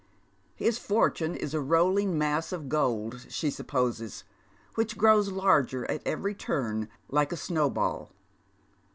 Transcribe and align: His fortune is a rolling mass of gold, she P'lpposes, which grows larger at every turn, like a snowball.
His 0.55 0.79
fortune 0.79 1.35
is 1.35 1.53
a 1.53 1.61
rolling 1.61 2.17
mass 2.17 2.51
of 2.51 2.67
gold, 2.67 3.27
she 3.29 3.49
P'lpposes, 3.51 4.23
which 4.73 4.97
grows 4.97 5.31
larger 5.31 5.85
at 5.91 6.01
every 6.07 6.33
turn, 6.33 6.89
like 7.07 7.31
a 7.31 7.37
snowball. 7.37 8.09